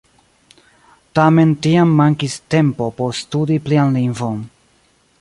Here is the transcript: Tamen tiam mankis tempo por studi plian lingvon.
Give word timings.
Tamen 1.19 1.51
tiam 1.67 1.93
mankis 2.01 2.39
tempo 2.57 2.91
por 3.03 3.15
studi 3.23 3.63
plian 3.67 3.97
lingvon. 4.01 4.43